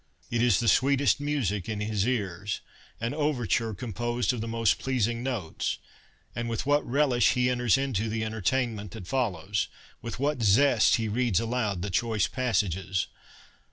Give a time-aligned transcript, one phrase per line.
[0.31, 2.61] It is the sweetest music in his ears—
[2.99, 5.77] an overture com posed of the most pleasing notes.
[6.35, 9.67] And with what relish he enters into the entertainment that follows!
[10.01, 13.09] With what zest he reads aloud the choice passages